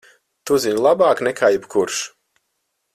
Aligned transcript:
Tu 0.51 0.57
zini 0.63 0.81
labāk 0.85 1.21
nekā 1.27 1.53
jebkurš! 1.57 2.01